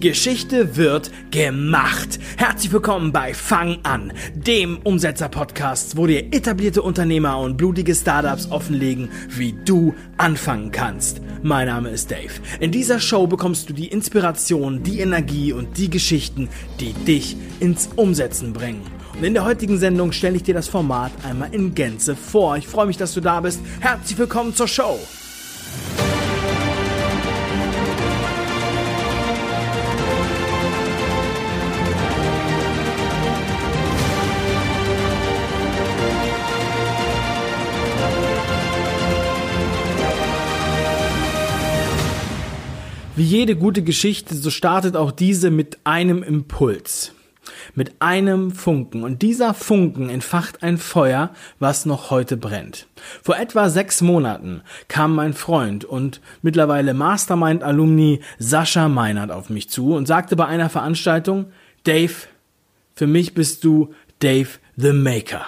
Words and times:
Geschichte 0.00 0.76
wird 0.76 1.10
gemacht. 1.30 2.18
Herzlich 2.36 2.70
willkommen 2.70 3.12
bei 3.12 3.32
Fang 3.32 3.78
an, 3.82 4.12
dem 4.34 4.78
Umsetzer-Podcast, 4.78 5.96
wo 5.96 6.06
dir 6.06 6.34
etablierte 6.34 6.82
Unternehmer 6.82 7.38
und 7.38 7.56
blutige 7.56 7.94
Startups 7.94 8.50
offenlegen, 8.50 9.08
wie 9.30 9.54
du 9.64 9.94
anfangen 10.18 10.70
kannst. 10.70 11.22
Mein 11.42 11.68
Name 11.68 11.90
ist 11.90 12.10
Dave. 12.10 12.32
In 12.60 12.72
dieser 12.72 13.00
Show 13.00 13.26
bekommst 13.26 13.70
du 13.70 13.72
die 13.72 13.86
Inspiration, 13.86 14.82
die 14.82 15.00
Energie 15.00 15.52
und 15.52 15.78
die 15.78 15.88
Geschichten, 15.88 16.50
die 16.78 16.92
dich 16.92 17.36
ins 17.60 17.88
Umsetzen 17.96 18.52
bringen. 18.52 18.82
Und 19.16 19.24
in 19.24 19.32
der 19.32 19.46
heutigen 19.46 19.78
Sendung 19.78 20.12
stelle 20.12 20.36
ich 20.36 20.42
dir 20.42 20.54
das 20.54 20.68
Format 20.68 21.12
einmal 21.24 21.54
in 21.54 21.74
Gänze 21.74 22.16
vor. 22.16 22.58
Ich 22.58 22.66
freue 22.66 22.86
mich, 22.86 22.98
dass 22.98 23.14
du 23.14 23.22
da 23.22 23.40
bist. 23.40 23.60
Herzlich 23.80 24.18
willkommen 24.18 24.54
zur 24.54 24.68
Show. 24.68 24.98
Wie 43.16 43.22
jede 43.22 43.56
gute 43.56 43.82
Geschichte, 43.82 44.34
so 44.34 44.50
startet 44.50 44.94
auch 44.94 45.10
diese 45.10 45.50
mit 45.50 45.78
einem 45.84 46.22
Impuls, 46.22 47.14
mit 47.74 47.94
einem 47.98 48.50
Funken. 48.50 49.04
Und 49.04 49.22
dieser 49.22 49.54
Funken 49.54 50.10
entfacht 50.10 50.62
ein 50.62 50.76
Feuer, 50.76 51.30
was 51.58 51.86
noch 51.86 52.10
heute 52.10 52.36
brennt. 52.36 52.86
Vor 53.22 53.38
etwa 53.38 53.70
sechs 53.70 54.02
Monaten 54.02 54.60
kam 54.88 55.14
mein 55.14 55.32
Freund 55.32 55.86
und 55.86 56.20
mittlerweile 56.42 56.92
Mastermind-Alumni 56.92 58.20
Sascha 58.38 58.86
Meinert 58.90 59.30
auf 59.30 59.48
mich 59.48 59.70
zu 59.70 59.94
und 59.94 60.04
sagte 60.04 60.36
bei 60.36 60.44
einer 60.44 60.68
Veranstaltung, 60.68 61.46
Dave, 61.84 62.12
für 62.94 63.06
mich 63.06 63.32
bist 63.32 63.64
du 63.64 63.94
Dave 64.18 64.50
the 64.76 64.92
Maker. 64.92 65.46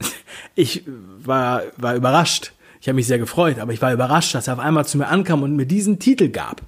Ich 0.54 0.82
war, 1.24 1.62
war 1.78 1.94
überrascht 1.94 2.52
ich 2.82 2.88
habe 2.88 2.96
mich 2.96 3.06
sehr 3.06 3.20
gefreut, 3.20 3.60
aber 3.60 3.72
ich 3.72 3.80
war 3.80 3.92
überrascht, 3.92 4.34
dass 4.34 4.48
er 4.48 4.54
auf 4.54 4.58
einmal 4.58 4.84
zu 4.84 4.98
mir 4.98 5.06
ankam 5.06 5.44
und 5.44 5.54
mir 5.54 5.66
diesen 5.66 6.00
Titel 6.00 6.30
gab. 6.30 6.62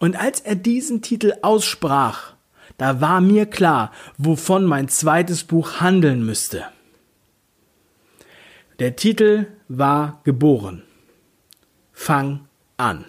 Und 0.00 0.16
als 0.16 0.40
er 0.40 0.56
diesen 0.56 1.02
Titel 1.02 1.34
aussprach, 1.40 2.32
da 2.78 3.00
war 3.00 3.20
mir 3.20 3.46
klar, 3.46 3.92
wovon 4.18 4.64
mein 4.64 4.88
zweites 4.88 5.44
Buch 5.44 5.80
handeln 5.80 6.26
müsste. 6.26 6.64
Der 8.80 8.96
Titel 8.96 9.46
war 9.68 10.20
geboren. 10.24 10.82
Fang 11.92 12.48
an. 12.76 13.04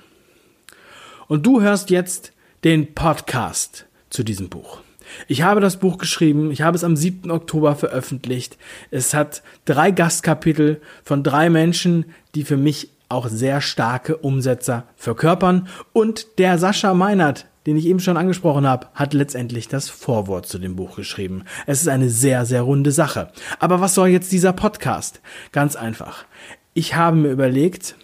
Und 1.28 1.44
du 1.44 1.62
hörst 1.62 1.90
jetzt 1.90 2.34
den 2.64 2.94
Podcast 2.94 3.88
zu 4.12 4.22
diesem 4.22 4.48
Buch. 4.48 4.82
Ich 5.28 5.42
habe 5.42 5.62
das 5.62 5.78
Buch 5.78 5.98
geschrieben, 5.98 6.52
ich 6.52 6.62
habe 6.62 6.76
es 6.76 6.84
am 6.84 6.96
7. 6.96 7.32
Oktober 7.32 7.76
veröffentlicht. 7.76 8.58
Es 8.92 9.14
hat 9.14 9.42
drei 9.66 9.92
Gastkapitel 9.92 10.82
von 11.04 11.24
drei 11.24 11.50
Menschen, 11.50 12.06
die 12.36 12.44
für 12.44 12.58
mich 12.58 12.90
auch 13.10 13.28
sehr 13.28 13.62
starke 13.62 14.18
Umsetzer 14.18 14.86
verkörpern. 14.96 15.68
Und 15.94 16.40
der 16.40 16.58
Sascha 16.58 16.94
Meinert, 16.94 17.46
den 17.66 17.78
ich 17.78 17.86
eben 17.86 18.00
schon 18.00 18.18
angesprochen 18.18 18.68
habe, 18.68 18.88
hat 18.94 19.14
letztendlich 19.14 19.68
das 19.68 19.90
Vorwort 19.90 20.46
zu 20.46 20.58
dem 20.60 20.76
Buch 20.76 20.96
geschrieben. 20.96 21.44
Es 21.66 21.82
ist 21.82 21.88
eine 21.88 22.10
sehr, 22.10 22.46
sehr 22.46 22.62
runde 22.62 22.92
Sache. 22.92 23.32
Aber 23.60 23.82
was 23.82 23.96
soll 23.96 24.10
jetzt 24.10 24.32
dieser 24.32 24.54
Podcast? 24.54 25.22
Ganz 25.52 25.76
einfach. 25.76 26.26
Ich 26.74 26.96
habe 26.96 27.18
mir 27.18 27.30
überlegt, 27.30 27.96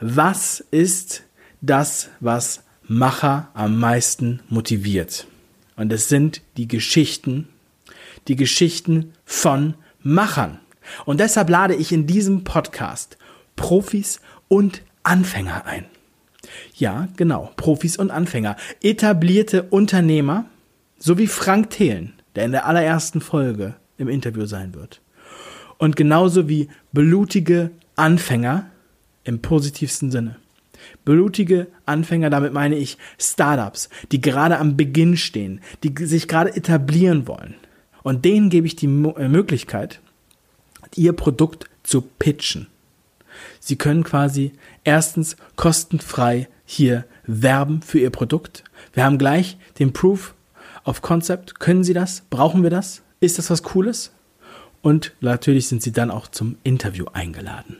was 0.00 0.60
ist 0.70 1.24
das, 1.60 2.08
was 2.20 2.62
Macher 2.86 3.48
am 3.54 3.78
meisten 3.78 4.40
motiviert? 4.48 5.26
Und 5.76 5.92
es 5.92 6.08
sind 6.08 6.42
die 6.56 6.68
Geschichten, 6.68 7.48
die 8.28 8.36
Geschichten 8.36 9.12
von 9.24 9.74
Machern. 10.02 10.58
Und 11.04 11.20
deshalb 11.20 11.48
lade 11.48 11.74
ich 11.74 11.92
in 11.92 12.06
diesem 12.06 12.44
Podcast 12.44 13.16
Profis 13.56 14.20
und 14.48 14.82
Anfänger 15.02 15.66
ein. 15.66 15.86
Ja, 16.74 17.08
genau, 17.16 17.52
Profis 17.56 17.96
und 17.96 18.10
Anfänger. 18.10 18.56
Etablierte 18.82 19.64
Unternehmer, 19.64 20.46
so 20.98 21.18
wie 21.18 21.26
Frank 21.26 21.70
Thelen, 21.70 22.14
der 22.34 22.44
in 22.44 22.52
der 22.52 22.66
allerersten 22.66 23.20
Folge 23.20 23.74
im 23.98 24.08
Interview 24.08 24.46
sein 24.46 24.74
wird. 24.74 25.00
Und 25.78 25.96
genauso 25.96 26.48
wie 26.48 26.68
blutige 26.92 27.70
Anfänger 27.96 28.70
im 29.24 29.40
positivsten 29.40 30.10
Sinne. 30.10 30.36
Blutige 31.04 31.66
Anfänger, 31.86 32.30
damit 32.30 32.52
meine 32.52 32.76
ich 32.76 32.98
Startups, 33.18 33.88
die 34.12 34.20
gerade 34.20 34.58
am 34.58 34.76
Beginn 34.76 35.16
stehen, 35.16 35.60
die 35.82 35.94
sich 36.06 36.28
gerade 36.28 36.54
etablieren 36.54 37.26
wollen. 37.26 37.54
Und 38.02 38.24
denen 38.24 38.50
gebe 38.50 38.66
ich 38.66 38.76
die 38.76 38.86
äh, 38.86 39.28
Möglichkeit, 39.28 40.00
ihr 40.96 41.12
Produkt 41.12 41.68
zu 41.82 42.02
pitchen. 42.02 42.66
Sie 43.58 43.76
können 43.76 44.04
quasi 44.04 44.52
erstens 44.84 45.36
kostenfrei 45.56 46.48
hier 46.64 47.04
werben 47.26 47.82
für 47.82 47.98
ihr 47.98 48.10
Produkt. 48.10 48.64
Wir 48.92 49.04
haben 49.04 49.18
gleich 49.18 49.58
den 49.78 49.92
Proof 49.92 50.34
of 50.84 51.02
Concept. 51.02 51.60
Können 51.60 51.84
Sie 51.84 51.94
das? 51.94 52.22
Brauchen 52.30 52.62
wir 52.62 52.70
das? 52.70 53.02
Ist 53.20 53.38
das 53.38 53.50
was 53.50 53.62
Cooles? 53.62 54.12
Und 54.82 55.12
natürlich 55.20 55.68
sind 55.68 55.82
Sie 55.82 55.92
dann 55.92 56.10
auch 56.10 56.28
zum 56.28 56.56
Interview 56.62 57.06
eingeladen. 57.12 57.76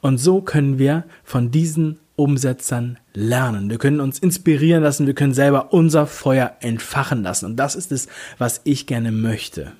Und 0.00 0.18
so 0.18 0.40
können 0.40 0.78
wir 0.78 1.04
von 1.24 1.50
diesen 1.50 1.98
Umsetzern 2.16 2.98
lernen. 3.14 3.70
Wir 3.70 3.78
können 3.78 4.00
uns 4.00 4.18
inspirieren 4.18 4.82
lassen, 4.82 5.06
wir 5.06 5.14
können 5.14 5.34
selber 5.34 5.72
unser 5.72 6.06
Feuer 6.06 6.56
entfachen 6.60 7.22
lassen. 7.22 7.46
Und 7.46 7.56
das 7.56 7.74
ist 7.74 7.92
es, 7.92 8.08
was 8.38 8.60
ich 8.64 8.86
gerne 8.86 9.12
möchte. 9.12 9.72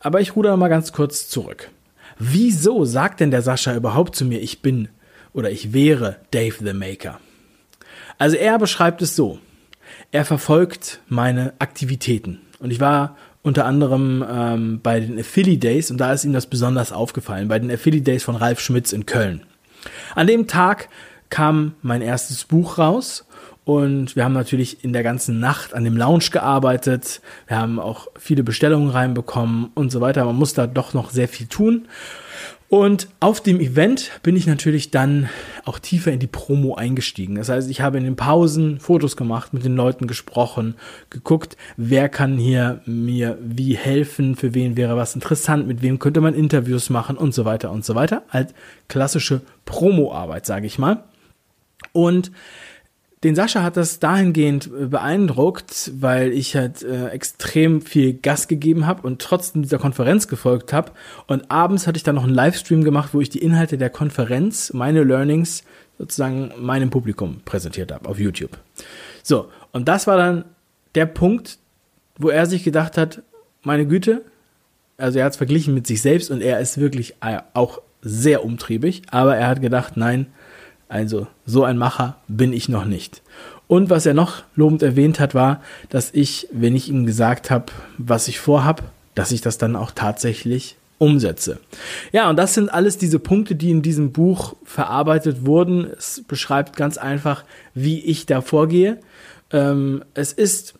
Aber 0.00 0.20
ich 0.20 0.36
ruder 0.36 0.54
mal 0.58 0.68
ganz 0.68 0.92
kurz 0.92 1.28
zurück. 1.28 1.70
Wieso 2.18 2.84
sagt 2.84 3.20
denn 3.20 3.30
der 3.30 3.42
Sascha 3.42 3.74
überhaupt 3.74 4.14
zu 4.14 4.26
mir, 4.26 4.42
ich 4.42 4.60
bin 4.60 4.88
oder 5.32 5.50
ich 5.50 5.72
wäre 5.72 6.16
Dave 6.30 6.56
the 6.60 6.74
Maker? 6.74 7.20
Also 8.18 8.36
er 8.36 8.58
beschreibt 8.58 9.00
es 9.00 9.16
so. 9.16 9.38
Er 10.10 10.26
verfolgt 10.26 11.00
meine 11.08 11.54
Aktivitäten. 11.58 12.42
Und 12.58 12.70
ich 12.70 12.80
war 12.80 13.16
unter 13.46 13.64
anderem 13.64 14.24
ähm, 14.28 14.80
bei 14.82 14.98
den 14.98 15.20
Affiliate 15.20 15.60
Days 15.60 15.92
und 15.92 15.98
da 15.98 16.12
ist 16.12 16.24
ihm 16.24 16.32
das 16.32 16.48
besonders 16.48 16.90
aufgefallen, 16.90 17.46
bei 17.46 17.60
den 17.60 17.70
Affiliate 17.70 18.02
Days 18.02 18.24
von 18.24 18.34
Ralf 18.34 18.58
Schmitz 18.58 18.92
in 18.92 19.06
Köln. 19.06 19.46
An 20.16 20.26
dem 20.26 20.48
Tag 20.48 20.88
kam 21.30 21.74
mein 21.80 22.02
erstes 22.02 22.44
Buch 22.44 22.78
raus 22.78 23.24
und 23.64 24.16
wir 24.16 24.24
haben 24.24 24.32
natürlich 24.32 24.82
in 24.82 24.92
der 24.92 25.04
ganzen 25.04 25.38
Nacht 25.38 25.74
an 25.74 25.84
dem 25.84 25.96
Lounge 25.96 26.30
gearbeitet. 26.32 27.20
Wir 27.46 27.58
haben 27.58 27.78
auch 27.78 28.08
viele 28.18 28.42
Bestellungen 28.42 28.90
reinbekommen 28.90 29.70
und 29.74 29.92
so 29.92 30.00
weiter. 30.00 30.24
Man 30.24 30.36
muss 30.36 30.54
da 30.54 30.66
doch 30.66 30.92
noch 30.92 31.10
sehr 31.10 31.28
viel 31.28 31.46
tun. 31.46 31.86
Und 32.68 33.08
auf 33.20 33.40
dem 33.40 33.60
Event 33.60 34.10
bin 34.24 34.34
ich 34.34 34.46
natürlich 34.46 34.90
dann 34.90 35.28
auch 35.64 35.78
tiefer 35.78 36.10
in 36.10 36.18
die 36.18 36.26
Promo 36.26 36.74
eingestiegen. 36.74 37.36
Das 37.36 37.48
heißt, 37.48 37.70
ich 37.70 37.80
habe 37.80 37.98
in 37.98 38.04
den 38.04 38.16
Pausen 38.16 38.80
Fotos 38.80 39.16
gemacht, 39.16 39.54
mit 39.54 39.64
den 39.64 39.76
Leuten 39.76 40.08
gesprochen, 40.08 40.74
geguckt, 41.08 41.56
wer 41.76 42.08
kann 42.08 42.38
hier 42.38 42.80
mir 42.84 43.38
wie 43.40 43.76
helfen, 43.76 44.34
für 44.34 44.52
wen 44.52 44.76
wäre 44.76 44.96
was 44.96 45.14
interessant, 45.14 45.68
mit 45.68 45.80
wem 45.80 46.00
könnte 46.00 46.20
man 46.20 46.34
Interviews 46.34 46.90
machen 46.90 47.16
und 47.16 47.34
so 47.34 47.44
weiter 47.44 47.70
und 47.70 47.84
so 47.84 47.94
weiter. 47.94 48.24
Als 48.30 48.52
klassische 48.88 49.42
Promo-Arbeit, 49.64 50.44
sage 50.44 50.66
ich 50.66 50.78
mal. 50.78 51.04
Und 51.92 52.32
den 53.24 53.34
Sascha 53.34 53.62
hat 53.62 53.76
das 53.76 53.98
dahingehend 53.98 54.66
äh, 54.66 54.86
beeindruckt, 54.86 55.92
weil 55.98 56.32
ich 56.32 56.54
halt 56.54 56.82
äh, 56.82 57.08
extrem 57.08 57.80
viel 57.80 58.14
Gas 58.14 58.46
gegeben 58.46 58.86
habe 58.86 59.06
und 59.06 59.22
trotzdem 59.22 59.62
dieser 59.62 59.78
Konferenz 59.78 60.28
gefolgt 60.28 60.72
habe. 60.72 60.92
Und 61.26 61.50
abends 61.50 61.86
hatte 61.86 61.96
ich 61.96 62.02
dann 62.02 62.14
noch 62.14 62.24
einen 62.24 62.34
Livestream 62.34 62.84
gemacht, 62.84 63.10
wo 63.12 63.20
ich 63.20 63.30
die 63.30 63.42
Inhalte 63.42 63.78
der 63.78 63.90
Konferenz, 63.90 64.72
meine 64.72 65.02
Learnings 65.02 65.64
sozusagen 65.98 66.52
meinem 66.58 66.90
Publikum 66.90 67.40
präsentiert 67.44 67.90
habe 67.90 68.08
auf 68.08 68.18
YouTube. 68.18 68.58
So, 69.22 69.48
und 69.72 69.88
das 69.88 70.06
war 70.06 70.18
dann 70.18 70.44
der 70.94 71.06
Punkt, 71.06 71.58
wo 72.18 72.28
er 72.28 72.46
sich 72.46 72.64
gedacht 72.64 72.98
hat, 72.98 73.22
meine 73.62 73.86
Güte, 73.86 74.22
also 74.98 75.18
er 75.18 75.24
hat 75.24 75.32
es 75.32 75.36
verglichen 75.38 75.74
mit 75.74 75.86
sich 75.86 76.02
selbst 76.02 76.30
und 76.30 76.42
er 76.42 76.60
ist 76.60 76.78
wirklich 76.78 77.14
äh, 77.22 77.38
auch 77.54 77.80
sehr 78.02 78.44
umtriebig, 78.44 79.02
aber 79.10 79.36
er 79.36 79.48
hat 79.48 79.60
gedacht, 79.60 79.96
nein, 79.96 80.26
also 80.88 81.26
so 81.44 81.64
ein 81.64 81.78
Macher 81.78 82.16
bin 82.28 82.52
ich 82.52 82.68
noch 82.68 82.84
nicht. 82.84 83.22
Und 83.68 83.90
was 83.90 84.06
er 84.06 84.14
noch 84.14 84.44
lobend 84.54 84.82
erwähnt 84.82 85.18
hat, 85.18 85.34
war, 85.34 85.60
dass 85.88 86.10
ich, 86.12 86.48
wenn 86.52 86.76
ich 86.76 86.88
ihm 86.88 87.04
gesagt 87.06 87.50
habe, 87.50 87.66
was 87.98 88.28
ich 88.28 88.38
vorhab, 88.38 88.82
dass 89.14 89.32
ich 89.32 89.40
das 89.40 89.58
dann 89.58 89.74
auch 89.74 89.90
tatsächlich 89.90 90.76
umsetze. 90.98 91.58
Ja, 92.12 92.30
und 92.30 92.36
das 92.36 92.54
sind 92.54 92.68
alles 92.68 92.96
diese 92.96 93.18
Punkte, 93.18 93.54
die 93.54 93.70
in 93.70 93.82
diesem 93.82 94.12
Buch 94.12 94.54
verarbeitet 94.64 95.44
wurden. 95.44 95.84
Es 95.98 96.22
beschreibt 96.26 96.76
ganz 96.76 96.96
einfach, 96.96 97.44
wie 97.74 98.00
ich 98.00 98.26
da 98.26 98.40
vorgehe. 98.40 98.98
Ähm, 99.50 100.04
es 100.14 100.32
ist 100.32 100.74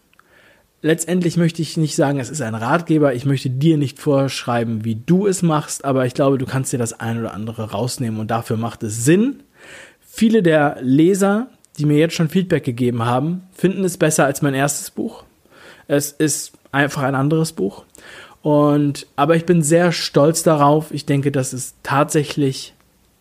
letztendlich 0.82 1.36
möchte 1.36 1.62
ich 1.62 1.76
nicht 1.76 1.96
sagen, 1.96 2.20
es 2.20 2.30
ist 2.30 2.40
ein 2.40 2.54
Ratgeber. 2.54 3.14
Ich 3.14 3.26
möchte 3.26 3.50
dir 3.50 3.76
nicht 3.76 3.98
vorschreiben, 3.98 4.84
wie 4.84 4.94
du 4.94 5.26
es 5.26 5.42
machst, 5.42 5.84
aber 5.84 6.06
ich 6.06 6.14
glaube, 6.14 6.38
du 6.38 6.46
kannst 6.46 6.72
dir 6.72 6.78
das 6.78 6.98
ein 6.98 7.18
oder 7.18 7.34
andere 7.34 7.72
rausnehmen 7.72 8.20
und 8.20 8.30
dafür 8.30 8.56
macht 8.56 8.82
es 8.84 9.04
Sinn, 9.04 9.42
Viele 10.18 10.42
der 10.42 10.78
Leser, 10.80 11.48
die 11.76 11.84
mir 11.84 11.98
jetzt 11.98 12.14
schon 12.14 12.30
Feedback 12.30 12.64
gegeben 12.64 13.04
haben, 13.04 13.42
finden 13.52 13.84
es 13.84 13.98
besser 13.98 14.24
als 14.24 14.40
mein 14.40 14.54
erstes 14.54 14.90
Buch. 14.90 15.24
Es 15.88 16.10
ist 16.10 16.52
einfach 16.72 17.02
ein 17.02 17.14
anderes 17.14 17.52
Buch. 17.52 17.84
Und, 18.40 19.06
aber 19.16 19.36
ich 19.36 19.44
bin 19.44 19.60
sehr 19.60 19.92
stolz 19.92 20.42
darauf. 20.42 20.90
Ich 20.90 21.04
denke, 21.04 21.30
dass 21.30 21.52
es 21.52 21.74
tatsächlich 21.82 22.72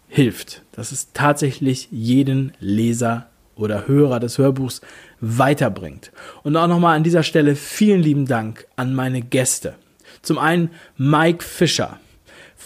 hilft, 0.07 0.61
dass 0.71 0.93
es 0.93 1.11
tatsächlich 1.11 1.89
jeden 1.91 2.53
Leser 2.61 3.27
oder 3.57 3.89
Hörer 3.89 4.21
des 4.21 4.37
Hörbuchs 4.37 4.79
weiterbringt. 5.19 6.13
Und 6.43 6.55
auch 6.55 6.67
nochmal 6.67 6.95
an 6.95 7.03
dieser 7.03 7.23
Stelle 7.23 7.57
vielen 7.57 8.01
lieben 8.01 8.25
Dank 8.25 8.67
an 8.77 8.93
meine 8.93 9.21
Gäste. 9.21 9.75
Zum 10.21 10.37
einen 10.37 10.69
Mike 10.95 11.43
Fischer. 11.43 11.99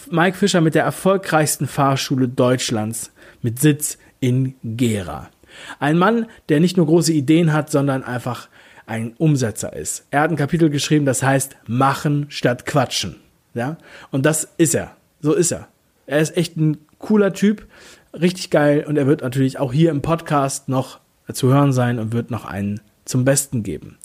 Mike 0.08 0.36
Fischer 0.36 0.60
mit 0.60 0.76
der 0.76 0.84
erfolgreichsten 0.84 1.66
Fahrschule 1.66 2.28
Deutschlands 2.28 3.10
mit 3.42 3.58
Sitz 3.58 3.98
in 4.20 4.54
Gera. 4.62 5.30
Ein 5.78 5.98
Mann, 5.98 6.26
der 6.48 6.60
nicht 6.60 6.76
nur 6.76 6.86
große 6.86 7.12
Ideen 7.12 7.52
hat, 7.52 7.70
sondern 7.70 8.04
einfach 8.04 8.48
ein 8.86 9.14
Umsetzer 9.18 9.74
ist. 9.74 10.06
Er 10.10 10.22
hat 10.22 10.30
ein 10.30 10.36
Kapitel 10.36 10.70
geschrieben, 10.70 11.06
das 11.06 11.22
heißt 11.22 11.56
Machen 11.66 12.26
statt 12.28 12.66
Quatschen. 12.66 13.16
Ja? 13.54 13.76
Und 14.10 14.26
das 14.26 14.48
ist 14.56 14.74
er. 14.74 14.96
So 15.20 15.32
ist 15.34 15.52
er. 15.52 15.68
Er 16.06 16.20
ist 16.20 16.36
echt 16.36 16.56
ein 16.56 16.78
cooler 16.98 17.32
Typ, 17.32 17.66
richtig 18.12 18.50
geil 18.50 18.84
und 18.86 18.96
er 18.96 19.06
wird 19.06 19.22
natürlich 19.22 19.58
auch 19.58 19.72
hier 19.72 19.90
im 19.90 20.02
Podcast 20.02 20.68
noch 20.68 20.98
zu 21.32 21.52
hören 21.52 21.72
sein 21.72 21.98
und 21.98 22.12
wird 22.12 22.30
noch 22.30 22.44
einen 22.44 22.80
zum 23.04 23.24
Besten 23.24 23.62
geben. 23.62 23.98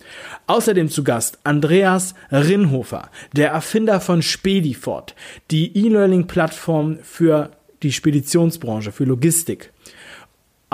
Außerdem 0.47 0.89
zu 0.89 1.03
Gast 1.03 1.39
Andreas 1.43 2.15
Rinhofer, 2.31 3.09
der 3.33 3.49
Erfinder 3.51 3.99
von 3.99 4.21
Spedifort, 4.21 5.15
die 5.51 5.75
E-Learning-Plattform 5.77 6.99
für 7.01 7.51
die 7.83 7.91
Speditionsbranche, 7.91 8.91
für 8.91 9.05
Logistik 9.05 9.71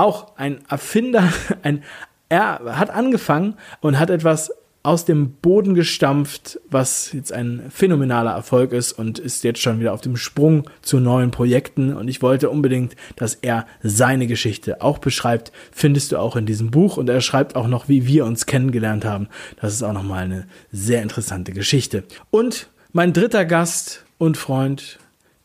auch 0.01 0.35
ein 0.35 0.59
Erfinder, 0.67 1.31
ein, 1.63 1.83
er 2.29 2.77
hat 2.77 2.89
angefangen 2.89 3.55
und 3.81 3.99
hat 3.99 4.09
etwas 4.09 4.51
aus 4.83 5.05
dem 5.05 5.33
Boden 5.33 5.75
gestampft, 5.75 6.59
was 6.71 7.11
jetzt 7.13 7.31
ein 7.31 7.67
phänomenaler 7.69 8.31
Erfolg 8.31 8.71
ist 8.71 8.93
und 8.93 9.19
ist 9.19 9.43
jetzt 9.43 9.61
schon 9.61 9.79
wieder 9.79 9.93
auf 9.93 10.01
dem 10.01 10.17
Sprung 10.17 10.67
zu 10.81 10.99
neuen 10.99 11.29
Projekten. 11.29 11.95
Und 11.95 12.07
ich 12.07 12.23
wollte 12.23 12.49
unbedingt, 12.49 12.95
dass 13.15 13.35
er 13.35 13.67
seine 13.83 14.25
Geschichte 14.25 14.81
auch 14.81 14.97
beschreibt. 14.97 15.51
Findest 15.71 16.11
du 16.11 16.17
auch 16.17 16.35
in 16.35 16.47
diesem 16.47 16.71
Buch. 16.71 16.97
Und 16.97 17.09
er 17.09 17.21
schreibt 17.21 17.55
auch 17.55 17.67
noch, 17.67 17.89
wie 17.89 18.07
wir 18.07 18.25
uns 18.25 18.47
kennengelernt 18.47 19.05
haben. 19.05 19.27
Das 19.61 19.73
ist 19.73 19.83
auch 19.83 19.93
nochmal 19.93 20.23
eine 20.23 20.47
sehr 20.71 21.03
interessante 21.03 21.51
Geschichte. 21.51 22.03
Und 22.31 22.67
mein 22.91 23.13
dritter 23.13 23.45
Gast 23.45 24.03
und 24.17 24.35
Freund, 24.35 24.97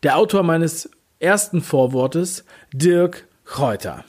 der 0.03 0.17
Autor 0.17 0.45
meines 0.45 0.89
ersten 1.19 1.61
Vorwortes, 1.61 2.45
Dirk 2.73 3.26
Kräuter. 3.47 4.05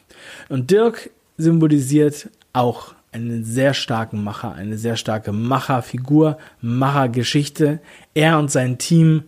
Und 0.50 0.72
Dirk 0.72 1.12
symbolisiert 1.38 2.30
auch 2.54 2.96
einen 3.12 3.44
sehr 3.46 3.74
starken 3.74 4.24
Macher, 4.24 4.54
eine 4.54 4.78
sehr 4.78 4.98
starke 4.98 5.32
Macherfigur, 5.32 6.38
Machergeschichte. 6.62 7.80
Er 8.14 8.38
und 8.38 8.52
sein 8.52 8.78
Team 8.78 9.24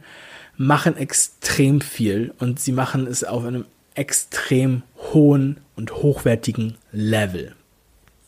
machen 0.58 0.98
extrem 0.98 1.80
viel 1.80 2.34
und 2.40 2.60
sie 2.60 2.74
machen 2.74 3.08
es 3.08 3.24
auf 3.24 3.46
einem 3.46 3.66
extrem 3.96 4.84
hohen 5.14 5.58
und 5.76 5.94
hochwertigen 5.96 6.76
Level. 6.92 7.54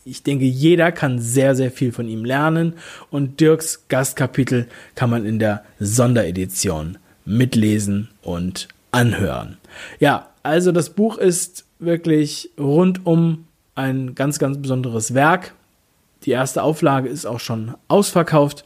Ich 0.04 0.24
denke, 0.24 0.46
jeder 0.46 0.92
kann 0.92 1.20
sehr, 1.20 1.56
sehr 1.56 1.72
viel 1.72 1.92
von 1.92 2.08
ihm 2.08 2.26
lernen 2.26 2.74
und 3.12 3.40
Dirks 3.40 3.88
Gastkapitel 3.88 4.68
kann 4.96 5.10
man 5.10 5.26
in 5.26 5.38
der 5.38 5.64
Sonderedition 5.80 6.98
mitlesen 7.26 8.10
und 8.22 8.68
anhören. 8.92 9.58
Ja, 10.00 10.30
also 10.44 10.72
das 10.72 10.90
Buch 10.90 11.18
ist 11.18 11.66
wirklich 11.82 12.50
rundum 12.58 13.46
ein 13.76 14.16
ganz, 14.16 14.40
ganz 14.40 14.62
besonderes 14.62 15.14
Werk. 15.14 15.54
Die 16.24 16.32
erste 16.32 16.64
Auflage 16.64 17.10
ist 17.10 17.26
auch 17.26 17.40
schon 17.40 17.76
ausverkauft. 17.88 18.66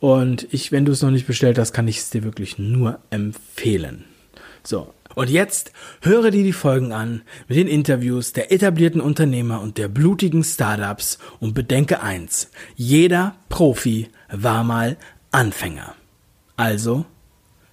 Und 0.00 0.48
ich, 0.52 0.72
wenn 0.72 0.84
du 0.84 0.92
es 0.92 1.02
noch 1.02 1.12
nicht 1.12 1.28
bestellt 1.28 1.58
hast, 1.58 1.72
kann 1.72 1.86
ich 1.86 1.98
es 1.98 2.10
dir 2.10 2.24
wirklich 2.24 2.58
nur 2.58 2.98
empfehlen. 3.10 4.04
So. 4.64 4.92
Und 5.14 5.28
jetzt 5.28 5.72
höre 6.00 6.30
dir 6.30 6.42
die 6.42 6.54
Folgen 6.54 6.92
an 6.92 7.22
mit 7.46 7.58
den 7.58 7.68
Interviews 7.68 8.32
der 8.32 8.50
etablierten 8.50 9.00
Unternehmer 9.00 9.60
und 9.60 9.76
der 9.76 9.88
blutigen 9.88 10.42
Startups 10.42 11.18
und 11.38 11.54
bedenke 11.54 12.02
eins. 12.02 12.50
Jeder 12.76 13.34
Profi 13.50 14.08
war 14.30 14.64
mal 14.64 14.96
Anfänger. 15.30 15.94
Also, 16.56 17.04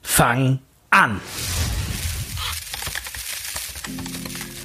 fang 0.01 0.59
an! 0.89 1.21